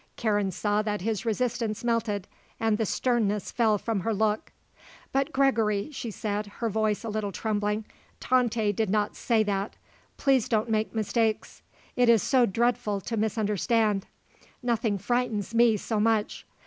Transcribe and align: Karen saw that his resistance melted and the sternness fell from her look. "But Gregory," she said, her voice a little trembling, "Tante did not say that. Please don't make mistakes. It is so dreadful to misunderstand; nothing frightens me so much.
Karen 0.15 0.49
saw 0.49 0.81
that 0.81 1.01
his 1.01 1.27
resistance 1.27 1.83
melted 1.83 2.27
and 2.59 2.79
the 2.79 2.87
sternness 2.87 3.51
fell 3.51 3.77
from 3.77 3.99
her 3.99 4.15
look. 4.15 4.51
"But 5.11 5.31
Gregory," 5.31 5.91
she 5.91 6.09
said, 6.09 6.47
her 6.47 6.69
voice 6.71 7.03
a 7.03 7.09
little 7.09 7.31
trembling, 7.31 7.85
"Tante 8.19 8.71
did 8.73 8.89
not 8.89 9.15
say 9.15 9.43
that. 9.43 9.75
Please 10.17 10.49
don't 10.49 10.69
make 10.71 10.95
mistakes. 10.95 11.61
It 11.95 12.09
is 12.09 12.23
so 12.23 12.47
dreadful 12.47 12.99
to 13.01 13.15
misunderstand; 13.15 14.07
nothing 14.63 14.97
frightens 14.97 15.53
me 15.53 15.77
so 15.77 15.99
much. 15.99 16.47